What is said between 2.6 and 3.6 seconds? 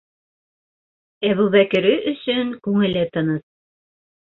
күңеле тыныс.